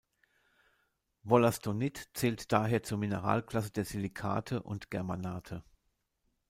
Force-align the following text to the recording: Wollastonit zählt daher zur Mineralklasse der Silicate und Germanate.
Wollastonit 1.21 2.09
zählt 2.15 2.51
daher 2.51 2.81
zur 2.81 2.97
Mineralklasse 2.97 3.69
der 3.69 3.85
Silicate 3.85 4.63
und 4.63 4.89
Germanate. 4.89 5.63